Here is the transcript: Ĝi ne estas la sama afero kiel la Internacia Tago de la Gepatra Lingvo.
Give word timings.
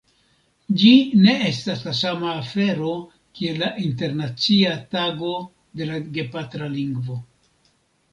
Ĝi 0.83 0.91
ne 1.25 1.33
estas 1.49 1.83
la 1.87 1.91
sama 1.97 2.31
afero 2.37 2.93
kiel 3.39 3.59
la 3.63 3.69
Internacia 3.89 4.71
Tago 4.95 5.35
de 5.83 5.89
la 5.91 5.99
Gepatra 6.17 6.71
Lingvo. 6.79 7.19